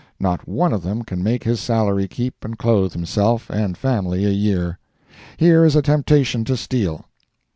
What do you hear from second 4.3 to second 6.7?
year. Here is a temptation to